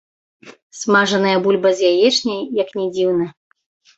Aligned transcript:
Смажаная 0.77 1.33
бульба 1.43 1.69
з 1.79 1.91
яечняй, 1.91 2.41
як 2.63 2.69
ні 2.79 2.87
дзіўна. 2.95 3.29